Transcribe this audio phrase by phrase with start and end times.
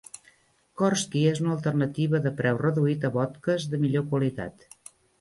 [0.81, 4.71] Korski és una alternativa de preu reduït a vodkes de millor qualitat.